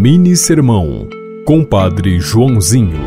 [0.00, 1.08] Mini Sermão,
[1.44, 3.00] Compadre Joãozinho.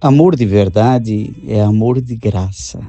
[0.00, 2.80] Amor de verdade é amor de graça.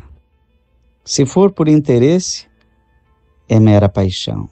[1.03, 2.45] Se for por interesse,
[3.49, 4.47] é mera paixão.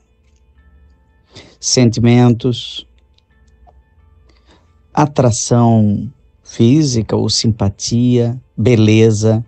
[1.60, 2.88] Sentimentos,
[4.92, 6.12] atração
[6.44, 9.46] física ou simpatia, beleza,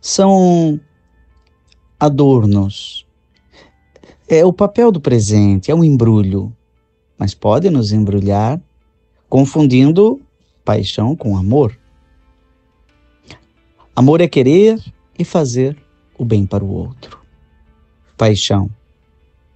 [0.00, 0.80] são
[2.00, 3.06] adornos.
[4.26, 6.52] É o papel do presente, é um embrulho
[7.18, 8.60] mas pode nos embrulhar
[9.28, 10.20] confundindo
[10.64, 11.76] paixão com amor.
[13.94, 14.78] Amor é querer
[15.18, 15.76] e fazer
[16.18, 17.18] o bem para o outro.
[18.16, 18.70] Paixão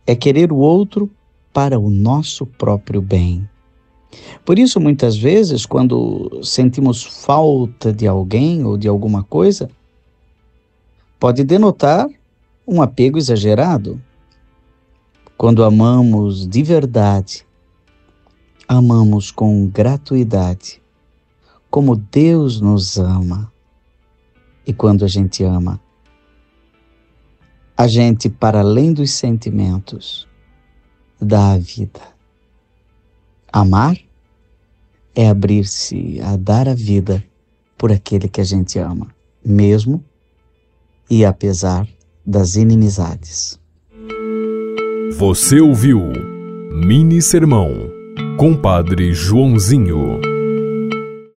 [0.07, 1.11] é querer o outro
[1.53, 3.49] para o nosso próprio bem.
[4.45, 9.71] Por isso, muitas vezes, quando sentimos falta de alguém ou de alguma coisa,
[11.19, 12.09] pode denotar
[12.67, 14.01] um apego exagerado.
[15.37, 17.47] Quando amamos de verdade,
[18.71, 20.81] amamos com gratuidade,
[21.69, 23.53] como Deus nos ama.
[24.65, 25.81] E quando a gente ama,
[27.77, 30.29] a gente, para além dos sentimentos,
[31.21, 32.01] dá a vida.
[33.53, 33.97] Amar
[35.17, 37.25] é abrir-se a dar a vida
[37.77, 39.09] por aquele que a gente ama,
[39.45, 40.05] mesmo
[41.11, 41.89] e apesar
[42.25, 43.59] das inimizades.
[45.19, 46.01] Você ouviu
[46.87, 47.99] Mini Sermão
[48.37, 50.40] Compadre Joãozinho.